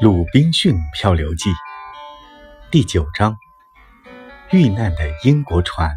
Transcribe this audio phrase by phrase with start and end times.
[0.04, 1.48] 《鲁滨逊漂流记》
[2.70, 3.34] 第九章：
[4.50, 5.90] 遇难的英国船。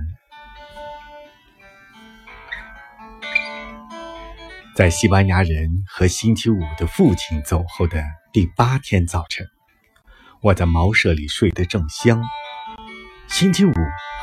[4.73, 8.01] 在西班牙人和星期五的父亲走后的
[8.31, 9.45] 第八天早晨，
[10.41, 12.23] 我在茅舍里睡得正香。
[13.27, 13.73] 星期五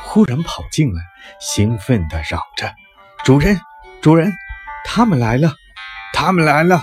[0.01, 1.03] 忽然跑进来，
[1.39, 2.73] 兴奋地嚷着
[3.23, 3.61] ：“主人，
[4.01, 4.33] 主人，
[4.83, 5.53] 他们来了，
[6.13, 6.81] 他们来了！”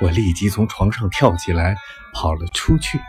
[0.00, 1.74] 我立即从床上跳起来，
[2.12, 3.00] 跑了出去。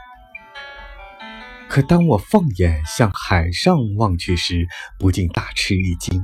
[1.67, 4.65] 可当我放眼向海上望去时，
[4.97, 6.23] 不禁大吃一惊。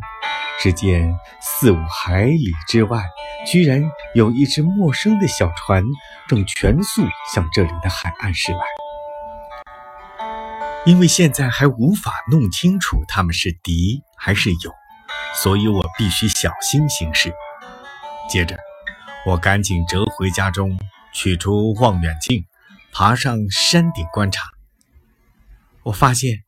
[0.59, 3.03] 只见四五海里之外，
[3.45, 3.83] 居然
[4.15, 5.83] 有一只陌生的小船，
[6.29, 7.01] 正全速
[7.33, 8.59] 向这里的海岸驶来。
[10.85, 14.71] 因为现在还无法弄清楚他们是敌还是友，
[15.35, 17.33] 所以我必须小心行事。
[18.29, 18.57] 接着。
[19.25, 20.77] 我赶紧折回家中，
[21.13, 22.45] 取出望远镜，
[22.91, 24.49] 爬上山顶观察。
[25.83, 26.43] 我发现，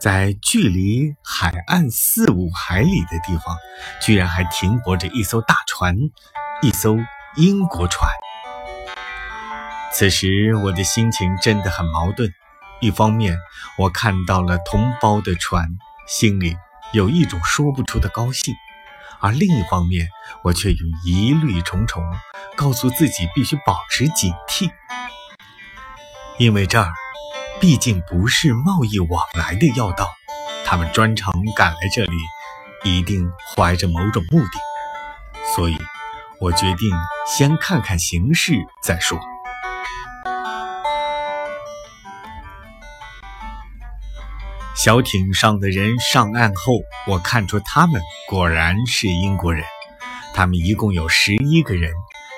[0.00, 3.56] 在距离海岸四五海里的地方，
[4.02, 5.96] 居然还停泊着一艘大船，
[6.62, 6.96] 一艘
[7.36, 8.10] 英国船。
[9.92, 12.28] 此时我的心情真的很矛盾。
[12.80, 13.38] 一方面，
[13.76, 15.68] 我看到了同胞的船，
[16.08, 16.56] 心里
[16.92, 18.52] 有一种说不出的高兴。
[19.20, 20.08] 而另一方面，
[20.42, 22.02] 我却有疑虑重重，
[22.56, 24.70] 告诉自己必须保持警惕，
[26.38, 26.92] 因为这儿
[27.60, 30.08] 毕竟不是贸易往来的要道，
[30.64, 32.16] 他们专程赶来这里，
[32.84, 34.58] 一定怀着某种目的，
[35.54, 35.76] 所以
[36.40, 36.90] 我决定
[37.26, 39.18] 先看看形势再说。
[44.78, 46.74] 小艇上的人上岸后，
[47.08, 49.64] 我看出他们果然是英国人。
[50.34, 51.92] 他们一共有十一个人，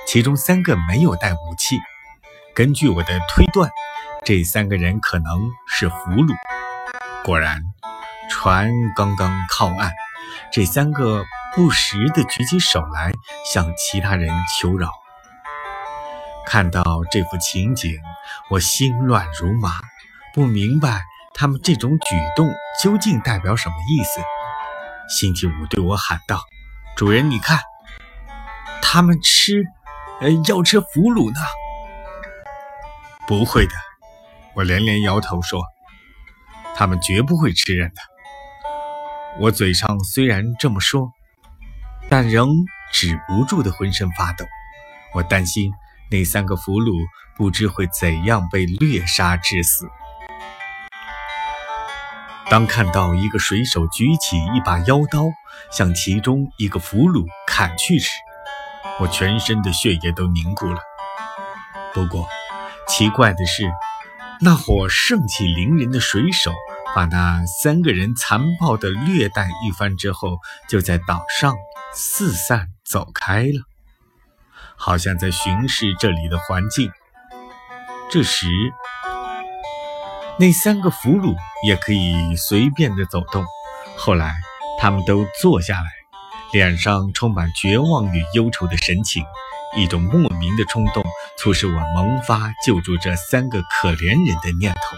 [0.06, 1.76] 其中三个没有带武器。
[2.54, 3.70] 根据我的推断，
[4.24, 6.34] 这三个人可能是俘虏。
[7.26, 7.60] 果然，
[8.30, 9.92] 船刚刚靠岸，
[10.50, 13.12] 这三个不时地举起手来
[13.52, 14.90] 向其他人求饶。
[16.46, 17.98] 看到这幅情景，
[18.48, 19.72] 我心乱如麻，
[20.32, 21.02] 不明白。
[21.34, 22.52] 他们这种举动
[22.82, 24.20] 究竟代表什么意思？
[25.08, 26.44] 星期五对我喊道
[26.96, 27.60] ：“主人，你看，
[28.82, 29.64] 他们吃，
[30.20, 31.40] 呃，要吃俘虏呢。”
[33.26, 33.72] 不会的，
[34.54, 35.62] 我连连摇头说
[36.76, 38.02] ：“他们绝不会吃人的。”
[39.38, 41.12] 我嘴上虽然这么说，
[42.08, 42.50] 但仍
[42.92, 44.44] 止不住的浑身发抖。
[45.14, 45.72] 我担心
[46.10, 49.88] 那三个俘虏不知会怎样被掠杀致死。
[52.50, 55.26] 当看到一个水手举起一把腰刀，
[55.70, 58.10] 向其中一个俘虏砍去时，
[58.98, 60.80] 我全身的血液都凝固了。
[61.94, 62.28] 不过，
[62.88, 63.70] 奇怪的是，
[64.40, 66.52] 那伙盛气凌人的水手
[66.92, 70.38] 把那三个人残暴地虐待一番之后，
[70.68, 71.54] 就在岛上
[71.94, 73.62] 四散走开了，
[74.76, 76.90] 好像在巡视这里的环境。
[78.10, 78.48] 这时，
[80.40, 81.36] 那三个俘虏
[81.66, 83.44] 也可以随便的走动。
[83.98, 84.34] 后来，
[84.80, 85.90] 他们都坐下来，
[86.50, 89.22] 脸上充满绝望与忧愁的神情。
[89.76, 91.04] 一种莫名的冲动
[91.36, 94.96] 促使我萌发救助这三个可怜人的念头。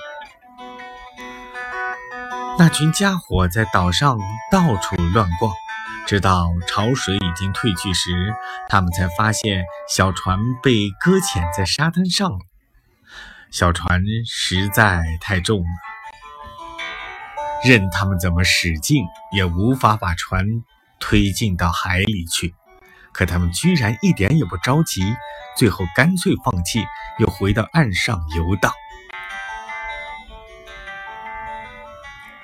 [2.56, 4.16] 那群家伙在岛上
[4.48, 5.52] 到处乱逛，
[6.06, 8.32] 直到潮水已经退去时，
[8.68, 12.38] 他们才发现小船被搁浅在沙滩上了。
[13.52, 15.66] 小船实在太重了，
[17.62, 20.42] 任他们怎么使劲，也无法把船
[20.98, 22.54] 推进到海里去。
[23.12, 25.02] 可他们居然一点也不着急，
[25.54, 26.82] 最后干脆放弃，
[27.18, 28.72] 又回到岸上游荡。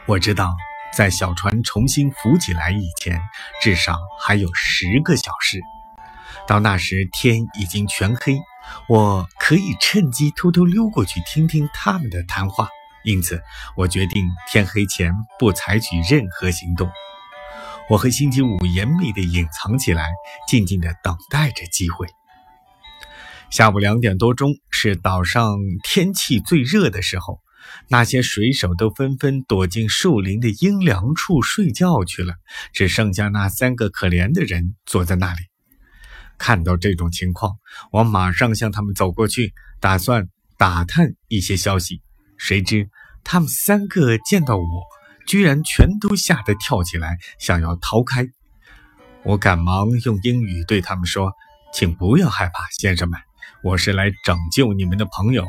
[0.04, 0.54] 我知道，
[0.92, 3.19] 在小船重新浮起来以前，
[3.62, 5.58] 至少还有十个小时。
[6.46, 8.38] 到那时，天已经全黑。
[8.88, 12.69] 我可以趁机偷偷溜过去听听他们的谈话，
[13.05, 13.43] 因此
[13.76, 16.91] 我决定天黑前不采取任何行动。
[17.91, 20.11] 我和星期五严密地隐藏起来，
[20.47, 22.06] 静静地等待着机会。
[23.50, 27.41] 下午两点多钟是岛上天气最热的时候，
[27.88, 32.35] 那些水手都纷纷躲进树林的阴凉处睡觉去了，
[32.75, 35.47] 只剩下那三个可怜的人坐在那里。
[36.38, 37.58] 看到这种情况，
[37.90, 42.00] 我马上向他们走过去，打算打探一些消息。
[42.38, 42.88] 谁知
[43.25, 44.64] 他们三个见到我，
[45.26, 48.26] 居然全都吓得跳起来，想要逃开。
[49.25, 51.32] 我赶忙用英语对他们说
[51.75, 53.20] ：“请不要害怕，先生们，
[53.62, 55.44] 我是来拯救你们的朋友。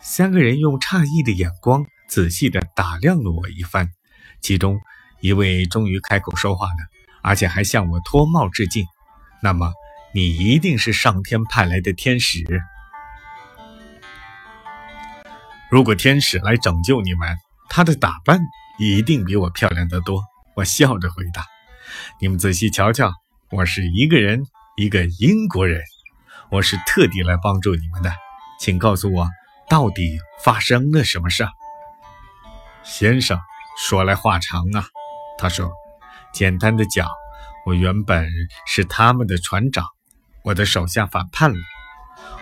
[0.00, 3.90] 三个人用诧异的眼光仔细地打量了我一番，
[4.40, 4.80] 其中
[5.20, 6.88] 一位终于开口说话了，
[7.22, 8.86] 而且还向我脱帽致敬。
[9.42, 9.72] 那么，
[10.14, 12.44] 你一定是上天派来的天使。
[15.68, 17.36] 如果天使来拯救你们，
[17.68, 18.38] 他的打扮
[18.78, 20.22] 一定比我漂亮得多。
[20.54, 21.44] 我笑着回答
[22.20, 23.12] ：“你们仔细瞧瞧，
[23.50, 24.44] 我是一个人，
[24.76, 25.82] 一个英国人，
[26.50, 28.12] 我是特地来帮助你们的，
[28.60, 29.28] 请告诉我。”
[29.68, 31.48] 到底发生了什么事？
[32.84, 33.40] 先生
[33.78, 34.84] 说来话长啊。
[35.38, 35.72] 他说
[36.34, 37.08] ：“简单的讲，
[37.64, 38.28] 我原本
[38.66, 39.84] 是他们的船长，
[40.44, 41.58] 我的手下反叛了，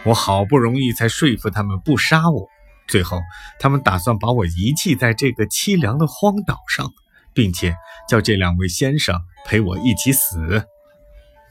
[0.05, 2.49] 我好不容易才说服他们不杀我，
[2.89, 3.21] 最后
[3.59, 6.91] 他们打算把我遗弃在这个凄凉的荒岛上，
[7.35, 7.77] 并且
[8.09, 10.67] 叫这两位先生陪我一起死。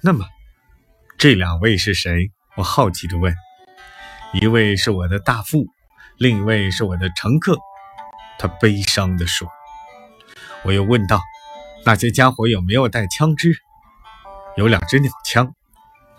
[0.01, 0.25] 那么，
[1.17, 3.33] 这两位是谁？”我好奇地问。
[4.33, 5.65] 一位是我的大副，
[6.17, 7.57] 另一位是我的乘客。
[8.37, 9.47] 他悲伤地说。
[10.63, 11.21] 我又问道
[11.89, 13.51] ：“那些家伙有没有带枪支？”
[14.55, 15.55] 有两支鸟枪。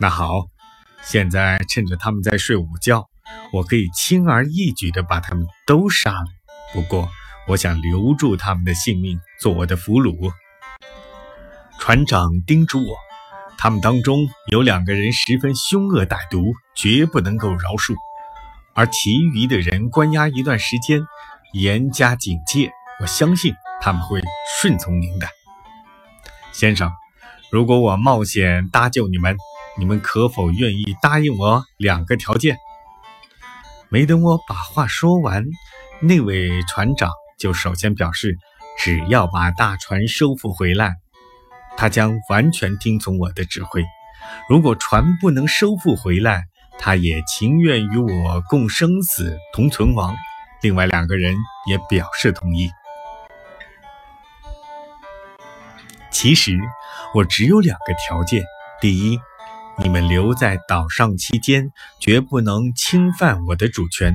[0.01, 0.47] 那好，
[1.01, 3.07] 现在趁着他们在睡午觉，
[3.53, 6.25] 我可以轻而易举地把他们都杀了。
[6.75, 7.09] 不过，
[7.47, 10.33] 我想留住他们的性命，做我的俘虏。
[11.79, 12.97] 船长叮嘱我。
[13.57, 17.95] 他们当中有两个人十分凶恶歹毒，绝不能够饶恕；
[18.75, 21.01] 而其余的人关押一段时间，
[21.53, 22.73] 严加警戒。
[23.01, 24.21] 我相信他们会
[24.61, 25.29] 顺从您的，
[26.61, 26.93] 先生。
[27.51, 29.35] 如果我冒险搭救你们，
[29.79, 32.59] 你们可否愿意答应我两个条件？
[33.89, 35.43] 没等我把话说完，
[36.03, 38.37] 那位船长就首先表示，
[38.79, 40.97] 只要把大船收复回来。
[41.79, 43.83] 他将完全听从我的指挥。
[44.47, 46.45] 如果船不能收复回来，
[46.79, 50.15] 他也情愿与我共生死、同存亡。
[50.61, 51.35] 另外两个人
[51.67, 52.69] 也表示同意。
[56.11, 56.59] 其实
[57.15, 58.45] 我只有两个条件：
[58.81, 59.19] 第一，
[59.79, 61.71] 你们留在岛上期间，
[62.01, 64.15] 绝不能侵犯我的主权。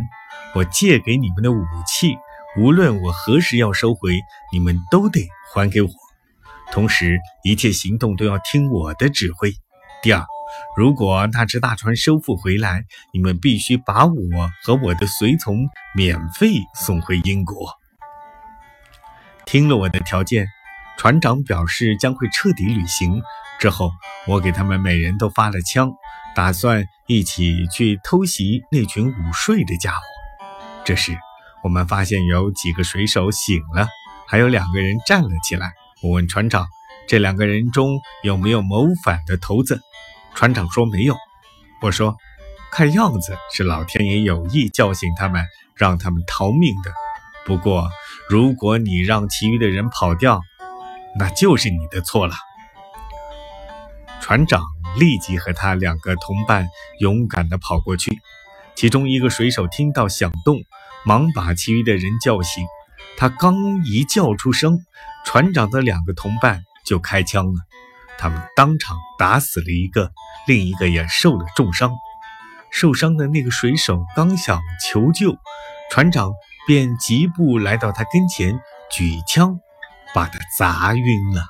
[0.53, 2.15] 我借给你们的武器，
[2.57, 4.19] 无论我何时要收回，
[4.51, 5.89] 你们都得还给我。
[6.71, 9.53] 同时，一切行动都要听我的指挥。
[10.01, 10.25] 第二，
[10.77, 12.83] 如果那只大船收复回来，
[13.13, 17.69] 你们必须把我和我的随从免费送回英国。
[19.45, 20.47] 听了我的条件，
[20.97, 23.21] 船长表示将会彻底履行。
[23.59, 23.92] 之后，
[24.27, 25.92] 我给他们每人都发了枪，
[26.36, 30.01] 打算一起去偷袭那群午睡的家伙。
[30.83, 31.18] 这时，
[31.63, 33.88] 我们发现有几个水手醒了，
[34.27, 35.74] 还有两个人站了起来。
[36.01, 36.68] 我问船长
[37.07, 39.81] ：“这两个人中有没有谋反的头子？”
[40.36, 41.15] 船长说：“没有。”
[41.81, 42.18] 我说
[42.71, 45.45] ：“看样子是老天爷有意叫醒他们，
[45.75, 46.92] 让他们逃命的。
[47.45, 47.89] 不过，
[48.30, 50.42] 如果你让其余的人跑掉，
[51.17, 52.35] 那就是你的错了。”
[54.21, 54.63] 船长
[54.97, 56.67] 立即和他两个同伴
[57.00, 58.12] 勇敢地跑过去。
[58.75, 60.57] 其中一个水手听到响动，
[61.06, 62.65] 忙把其余的人叫醒。
[63.17, 64.79] 他刚一叫出声，
[65.25, 67.53] 船长的两个同伴就开枪了。
[68.18, 70.11] 他们当场打死了一个，
[70.47, 71.94] 另一个也受了重伤。
[72.71, 75.37] 受伤的那个水手刚想求救，
[75.92, 76.33] 船长
[76.68, 78.59] 便疾步来到他跟前，
[78.92, 79.59] 举枪
[80.16, 81.45] 把他砸晕了。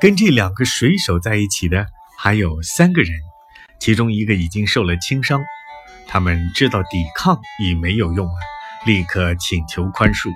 [0.00, 3.10] 跟这两个水手在一起的还有三个人，
[3.80, 5.42] 其中一个已经受了轻伤。
[6.06, 8.34] 他们知道抵抗已没有用了，
[8.84, 10.30] 立刻请求宽恕。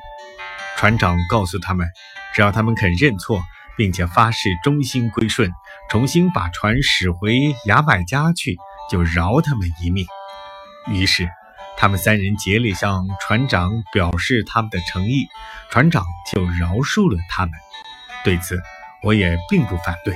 [0.77, 1.87] 船长告诉他们，
[2.35, 3.41] 只要他们肯认错，
[3.77, 5.53] 并且发誓忠心归顺，
[5.89, 8.57] 重新把船驶回牙买加去，
[8.91, 10.05] 就饶他们一命。
[10.89, 11.29] 于是，
[11.81, 15.27] 他们三人竭力向船长表示他们的诚意，
[15.71, 17.55] 船长就饶恕了他们。
[18.23, 18.61] 对此，
[19.03, 20.15] 我也并不反对。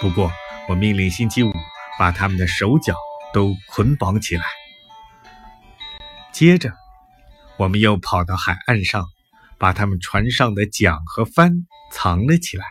[0.00, 0.32] 不过，
[0.66, 1.52] 我命令星期五
[1.98, 2.96] 把他们的手脚
[3.34, 4.46] 都捆绑起来。
[6.32, 6.72] 接着，
[7.58, 9.04] 我们又跑到海岸上，
[9.58, 11.52] 把他们船上的桨和帆
[11.92, 12.64] 藏了起来，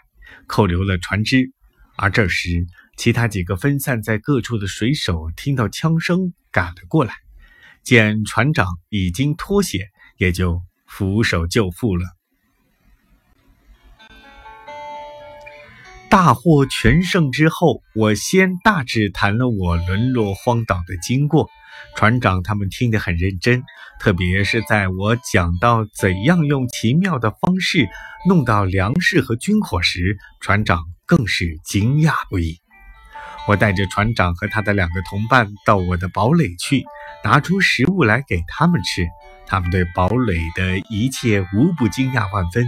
[0.47, 1.51] 扣留了船只。
[1.97, 2.65] 而这时，
[2.97, 7.13] 其他几个分散在各处的水手听到枪声赶了过来，
[7.83, 9.87] 见船长已经脱险，
[10.17, 12.05] 也就俯首就缚了。
[16.09, 21.49] 大获全胜之后，我先大致谈了我沦落荒岛的经过。
[21.95, 23.63] 船长他们听得很认真，
[23.99, 27.89] 特别是在我讲到怎样用奇妙的方式
[28.29, 32.62] 弄到粮食和军火时，船长更是惊讶不已。
[33.45, 36.85] 我带着船长和他的两个同伴到我的堡垒去，
[37.23, 39.05] 拿出食物来给他们吃。
[39.45, 42.65] 他们对堡垒的一切无不惊讶万分，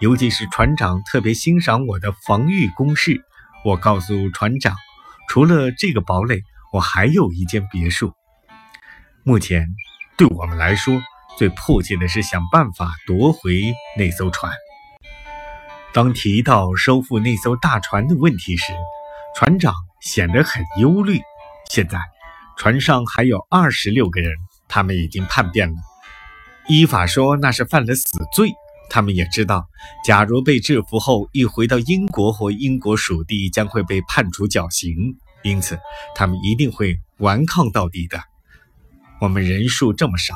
[0.00, 3.22] 尤其是船长特别欣赏我的防御工事。
[3.64, 4.74] 我告诉船长，
[5.28, 6.42] 除了这个堡垒，
[6.72, 8.12] 我还有一间别墅。
[9.22, 9.68] 目前，
[10.16, 11.00] 对我们来说，
[11.38, 13.62] 最迫切的是想办法夺回
[13.96, 14.52] 那艘船。
[15.92, 18.72] 当提到收复那艘大船的问题时，
[19.38, 21.20] 船长显得很忧虑。
[21.68, 22.00] 现在，
[22.56, 24.32] 船上还有二十六个人，
[24.66, 25.74] 他们已经叛变了。
[26.68, 28.54] 依法说，那是犯了死罪。
[28.88, 29.68] 他们也知道，
[30.06, 34.96] 假如被制服后一回到英国或英国属地，将会被判处绞刑，
[35.42, 35.78] 因此
[36.14, 38.18] 他们一定会顽抗到底的。
[39.20, 40.34] 我们人数这么少，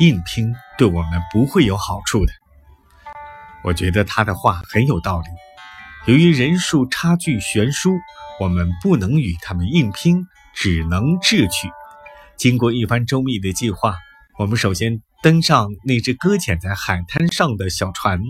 [0.00, 2.32] 硬拼对我们不会有好处的。
[3.64, 6.12] 我觉得他的话很有道理。
[6.12, 7.98] 由于人数差距悬殊。
[8.40, 11.68] 我们不能与他们硬拼，只能智取。
[12.36, 13.96] 经过一番周密的计划，
[14.38, 18.20] 我们首先登上那只搁浅在海滩上的小船，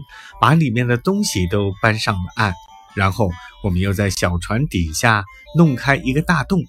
[0.41, 2.53] 把里面的东西都搬上了岸。
[2.95, 3.31] 然后，
[3.65, 5.25] 我们又在小船底下
[5.57, 6.61] 弄开一个大洞，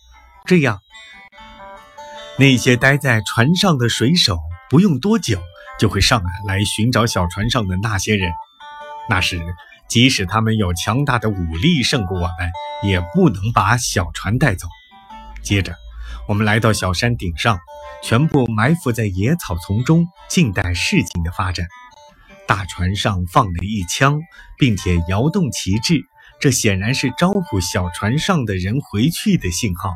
[0.45, 0.79] 这样，
[2.39, 4.37] 那些待在船上的水手
[4.69, 5.41] 不用多久
[5.77, 8.31] 就会上岸来寻找小船上的那些人。
[9.09, 9.41] 那时。
[9.87, 12.51] 即使他们有强大的武力胜过我们，
[12.83, 14.67] 也不能把小船带走。
[15.41, 15.75] 接着，
[16.27, 17.59] 我们来到小山顶上，
[18.01, 21.67] 全部埋伏在野草丛中，静待事情的发展。
[22.47, 24.19] 大船上放了一枪，
[24.57, 26.01] 并且摇动旗帜，
[26.39, 29.93] 这显然是招呼小船上的人回去的信号。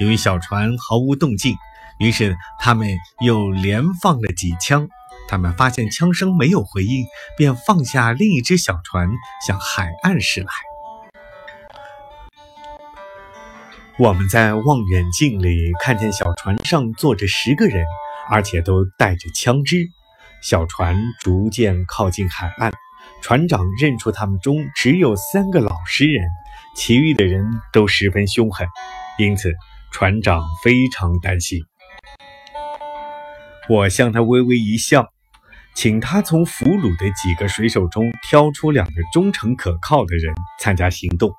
[0.00, 1.56] 由于小船毫无动静，
[1.98, 4.88] 于是他们又连放了几枪。
[5.26, 9.08] 他们发现枪声没有回应，便放下另一只小船，
[9.46, 10.48] 向海岸驶来。
[13.96, 17.86] 我们在望远镜里看见小船上坐着十个人，
[18.28, 19.86] 而且都带着枪支。
[20.42, 22.72] 小船逐渐靠近海岸，
[23.22, 26.28] 船长认出他们中只有三个老实人，
[26.76, 28.66] 其余的人都十分凶狠，
[29.16, 29.54] 因此
[29.92, 31.64] 船长非常担心。
[33.70, 35.13] 我向他微微一笑。
[35.74, 41.34] 请他从俘虏的几个水手中挑出两个忠诚可靠的人参加行动，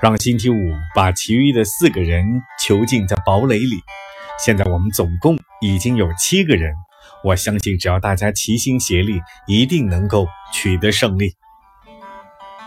[0.00, 2.24] 让星期五把其余的四个人
[2.60, 3.82] 囚禁在堡垒里。
[4.38, 6.74] 现在我们总共已经有七个人，
[7.24, 11.34] 我相信只要大家齐心协力，一定能够取得胜利。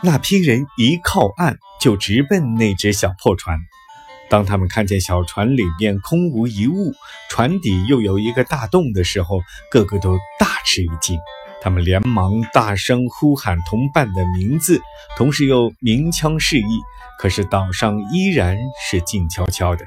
[0.03, 3.57] 那批人一靠岸就直奔那只小破船。
[4.29, 6.93] 当他们看见小船里面空无一物，
[7.29, 9.39] 船底又有一个大洞的时候，
[9.71, 11.17] 个个都大吃一惊。
[11.61, 14.81] 他们连忙大声呼喊同伴的名字，
[15.17, 16.81] 同时又鸣枪示意。
[17.19, 18.57] 可是岛上依然
[18.89, 19.83] 是静悄悄的。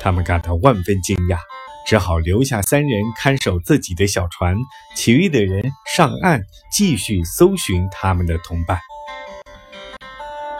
[0.00, 1.38] 他们感到万分惊讶，
[1.86, 4.56] 只好留下三人看守自己的小船，
[4.94, 5.62] 其余的人
[5.94, 8.78] 上岸继续搜寻他们的同伴。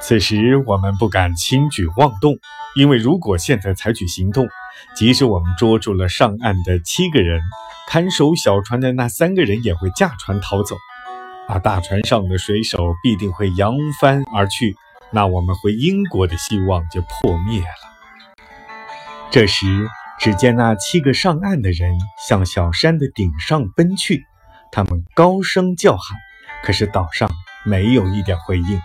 [0.00, 2.36] 此时，我们不敢轻举妄动。
[2.76, 4.46] 因为如果现在采取行动，
[4.96, 7.40] 即使我们捉住了上岸的七个人，
[7.88, 10.76] 看守小船的那三个人也会驾船逃走，
[11.48, 14.74] 而大船上的水手必定会扬帆而去，
[15.12, 18.46] 那我们回英国的希望就破灭了。
[19.30, 19.88] 这时，
[20.18, 21.92] 只见那七个上岸的人
[22.28, 24.24] 向小山的顶上奔去，
[24.72, 26.18] 他们高声叫喊，
[26.64, 27.30] 可是岛上
[27.64, 28.80] 没有一点回应。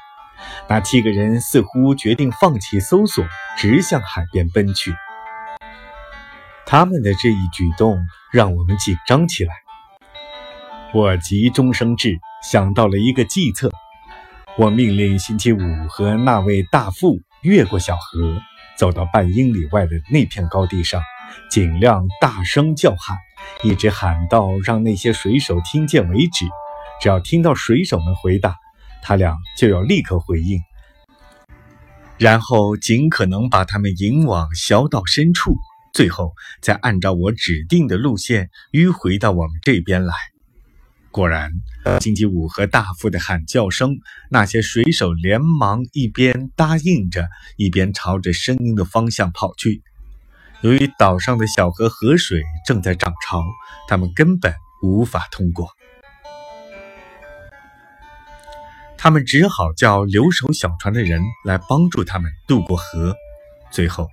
[0.68, 3.26] 那七个人似乎决定放弃搜索，
[3.58, 4.94] 直向海边奔去。
[6.66, 7.98] 他们的这一举动
[8.32, 9.54] 让我们紧张起来。
[10.94, 13.72] 我急中生智，想到了一个计策。
[14.58, 18.42] 我命令星期五和那位大副越过小河，
[18.78, 21.02] 走到半英里外的那片高地上，
[21.50, 23.18] 尽量大声叫喊，
[23.64, 26.46] 一直喊到让那些水手听见为止。
[27.02, 28.56] 只要听到水手们回答。
[29.02, 30.60] 他俩就要立刻回应，
[32.20, 35.56] 然后尽可能把他们引往小岛深处，
[35.94, 40.14] 最后再按照我指定的路线迂回到我们这边来。
[41.12, 41.52] 果然，
[42.02, 43.96] 星期五和大副的喊叫声，
[44.30, 49.82] 那些水手连忙一边答应着，一边朝着声音的方向跑去。
[50.62, 53.42] 由于岛上的小河河水正在涨潮，
[53.88, 55.70] 他们根本无法通过。
[59.02, 63.16] 他们只好叫留守小船的人来帮助他们渡过河。
[63.72, 64.10] 最后，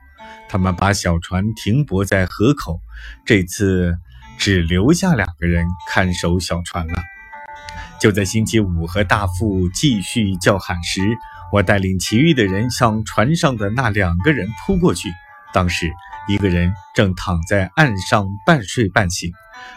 [0.49, 2.79] 他们把小船停泊在河口。
[3.25, 3.99] 这次
[4.39, 7.03] 只留下两个人看守小船了。
[7.99, 11.03] 就在星期五和大副继续叫喊时，
[11.53, 15.09] 我带领其余的人向船上的那两个人扑过去。
[15.53, 15.91] 当时，
[16.29, 19.33] 一个人正躺在岸上半睡半醒，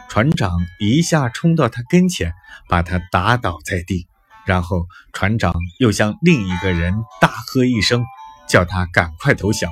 [0.07, 2.31] 船长一下冲到他跟前，
[2.67, 4.05] 把他打倒在地。
[4.49, 6.91] 然后，船长又向另一个人
[7.21, 8.03] 大喝一声，
[8.47, 9.69] 叫他赶快投降。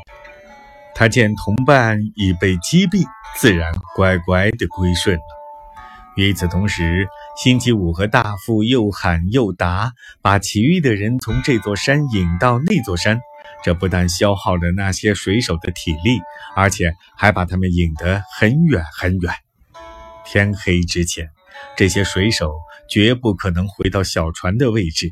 [0.94, 3.04] 他见同伴已被击毙，
[3.36, 5.24] 自然乖乖地归顺了。
[6.16, 13.20] 与此同时，星期五和大副又喊又答，把其余的人从这座山引到那座山。
[13.64, 16.20] 这不但消耗了那些水手的体力，
[16.56, 19.34] 而且还把他们引得很远很远。
[20.24, 21.32] 天黑之前，
[21.76, 22.54] 这些水手
[22.90, 25.12] 绝不可能回到小船的位置。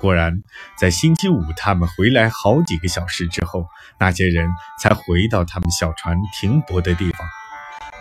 [0.00, 0.42] 果然，
[0.76, 3.66] 在星期五他们回来好几个小时之后，
[3.98, 7.26] 那些人才回到他们小船停泊的地方。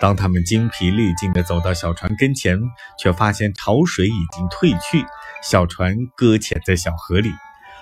[0.01, 2.59] 当他们精疲力尽地走到小船跟前，
[2.99, 5.05] 却发现潮水已经退去，
[5.41, 7.31] 小船搁浅在小河里，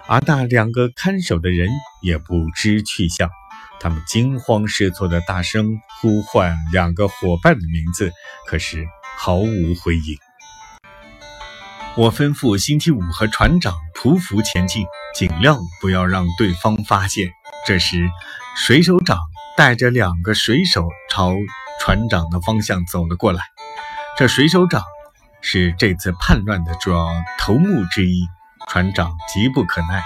[0.07, 1.67] 而那两个看守的人
[2.03, 3.27] 也不知去向。
[3.79, 8.11] 他们惊慌失措地大声呼唤两个伙伴的名字，
[8.45, 8.85] 可是
[9.17, 10.17] 毫无回应。
[11.97, 17.31] 我吩咐星期五和船长匍匐前进，尽量不要让对方发现。
[17.65, 18.09] 这时，
[18.55, 19.19] 水手长
[19.57, 21.33] 带着两个水手朝
[21.79, 23.43] 船长的方向走了过来。
[24.17, 24.83] 这水手长
[25.41, 28.25] 是这次叛乱的主要头目之一。
[28.69, 30.01] 船长急不可耐，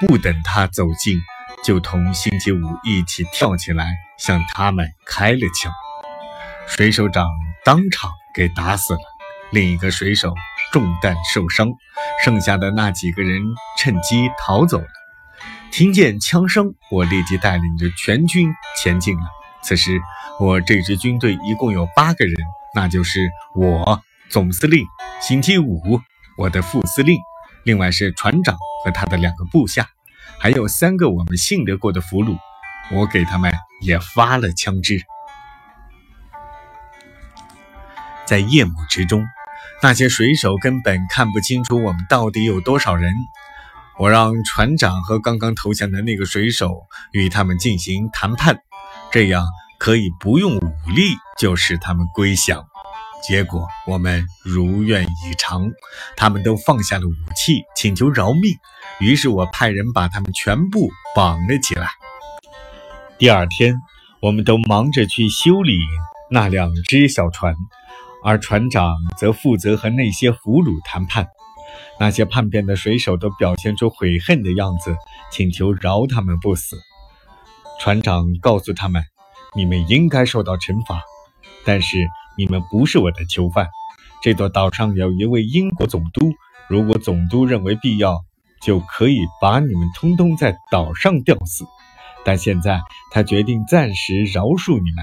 [0.00, 1.20] 不等他走近，
[1.64, 5.72] 就同星期五一起跳起来，向他们开了枪。
[6.68, 7.26] 水手长
[7.64, 9.00] 当场给打死了，
[9.50, 10.34] 另一个水手。
[10.72, 11.68] 中弹受伤，
[12.22, 13.42] 剩下的那几个人
[13.76, 14.86] 趁机逃走了。
[15.72, 19.24] 听见枪声，我立即带领着全军前进了。
[19.64, 20.00] 此时，
[20.38, 22.34] 我这支军队一共有八个人，
[22.72, 24.86] 那就是我总司令
[25.20, 26.00] 星期五，
[26.38, 27.18] 我的副司令，
[27.64, 29.88] 另外是船长和他的两个部下，
[30.38, 32.38] 还有三个我们信得过的俘虏。
[32.92, 35.02] 我给他们也发了枪支，
[38.30, 39.26] 在夜幕之中。
[39.82, 43.12] 那些水手根本看不清楚我们到底有多少人。
[43.98, 48.60] 我让船长和刚刚投降的那个水手与他们进行谈判，
[49.10, 49.44] 这样
[49.80, 52.64] 可以不用武力就使他们归降。
[53.26, 55.68] 结果我们如愿以偿，
[56.16, 58.54] 他们都放下了武器，请求饶命。
[59.00, 61.88] 于是我派人把他们全部绑了起来。
[63.18, 63.74] 第二天，
[64.20, 65.76] 我们都忙着去修理
[66.30, 67.56] 那两只小船。
[68.22, 71.28] 而船长则负责和那些俘虏谈判，
[71.98, 74.94] 那些叛变的水手都表现出悔恨的样子，
[75.32, 76.76] 请求饶他们不死。
[77.80, 79.02] 船长告诉他们
[79.56, 81.02] ：“你们应该受到惩罚，
[81.64, 82.06] 但是
[82.36, 83.68] 你们不是我的囚犯。
[84.22, 86.32] 这座岛上有一位英国总督，
[86.68, 88.22] 如果总督认为必要，
[88.62, 91.64] 就可以把你们通通在岛上吊死。
[92.22, 95.02] 但现在他决定暂时饶恕你们。”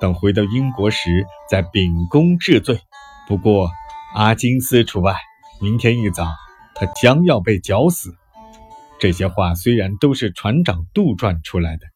[0.00, 2.80] 等回到英国时再秉公治罪，
[3.28, 3.70] 不过
[4.14, 5.14] 阿金斯除外。
[5.60, 6.26] 明天一早，
[6.74, 8.16] 他将要被绞死。
[8.98, 11.86] 这些话虽然都是船长杜撰出来的，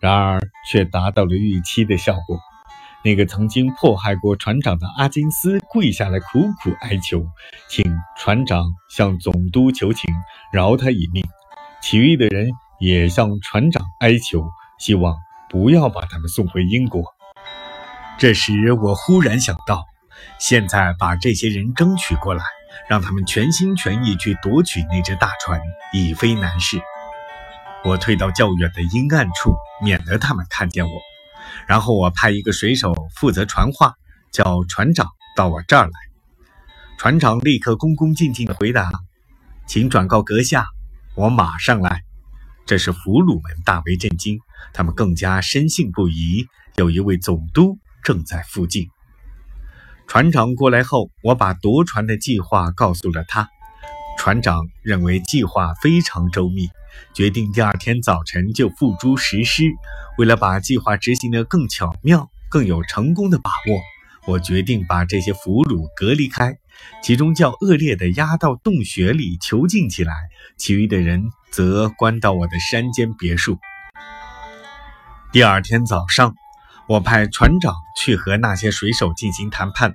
[0.00, 2.38] 然而却达到了预期的效果。
[3.04, 7.26] 那个曾经迫害过船长的阿金斯跪下来苦苦哀求，
[7.68, 7.84] 请
[8.16, 10.08] 船长向总督求情，
[10.52, 11.22] 饶他一命。
[11.82, 15.16] 其余的人也向船长哀求，希望
[15.50, 17.02] 不要把他们送回英国。
[18.22, 19.84] 这时，我忽然想到，
[20.38, 22.44] 现在把这些人争取过来，
[22.88, 25.60] 让他们全心全意去夺取那只大船，
[25.92, 26.80] 已非难事。
[27.82, 30.92] 我退到较远的阴暗处，免得他们看见我。
[31.66, 33.94] 然后我派一个水手负责传话，
[34.30, 35.92] 叫船长到我这儿来。
[36.98, 38.88] 船长立刻恭恭敬敬地回答
[39.66, 40.66] ：“请转告阁下，
[41.16, 42.02] 我马上来。”
[42.66, 44.38] 这时俘虏们大为震惊，
[44.72, 47.80] 他们更加深信不疑，有一位总督。
[48.02, 48.88] 正在附近。
[50.08, 53.48] 船长过来后，我把夺船的计划告诉了他。
[54.18, 56.68] 船长认为计划非常周密，
[57.14, 59.64] 决定第二天早晨就付诸实施。
[60.18, 66.58] 为了把计划执行得更巧妙、更有成功的把握，我决定把这些俘虏隔离开，
[67.02, 70.12] 其中较恶劣的押到洞穴里囚禁起来，
[70.58, 73.58] 其余的人则关到我的山间别墅。
[75.32, 76.34] 第二天早上。
[76.88, 79.94] 我派船长去和那些水手进行谈判。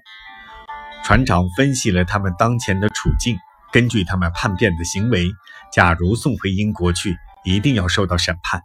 [1.03, 3.37] 船长分析了他们当前的处境，
[3.71, 5.31] 根据他们叛变的行为，
[5.71, 8.59] 假如送回英国去，一定要受到审判；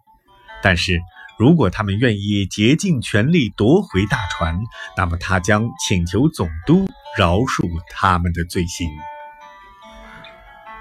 [0.62, 1.00] 但是
[1.38, 4.58] 如果他们愿意竭尽全力夺回大船，
[4.96, 8.88] 那么他将请求总督饶恕他们的罪行。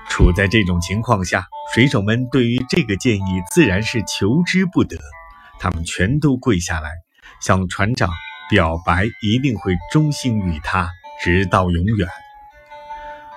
[0.10, 4.98] 处在这种情况下，水手们对于这个建议自然是求之不得。
[5.60, 6.90] 他们全都跪下来，
[7.42, 8.10] 向船长
[8.50, 10.90] 表白，一定会忠心于他，
[11.24, 12.08] 直到永远。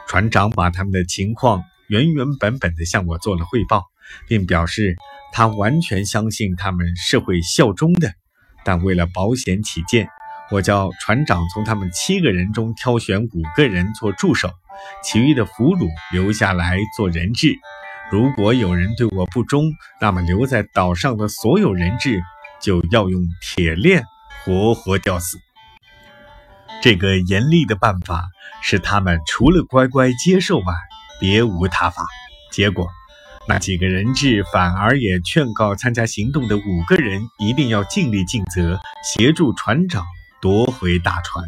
[0.07, 3.85] 船长把他们的情况原原本本地向我做了汇报，
[4.29, 4.97] 并表示
[5.33, 8.13] 他完全相信他们是会效忠的，
[8.65, 10.09] 但为了保险起见。
[10.51, 14.51] 我叫船长从他们七个人中挑选五个人做助手，
[15.03, 17.57] 其余的俘虏留下来做人质。
[18.11, 22.23] 如果有人对我不忠，那么留在岛上的所有人质
[22.65, 24.03] 就要用铁链
[24.43, 25.39] 活活吊死。
[26.83, 28.31] 这个严厉的办法
[28.63, 30.75] 使他们除了乖乖接受外，
[31.21, 32.07] 别无他法。
[32.51, 32.89] 结果，
[33.47, 40.07] 那几个人质反而也劝告参加行动的五个人一定要尽力尽责，协助船长。
[40.41, 41.43] 夺回大船。